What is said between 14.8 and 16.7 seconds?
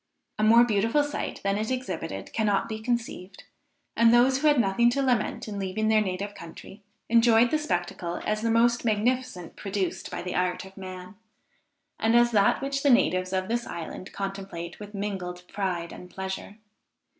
mingled pride and pleasure.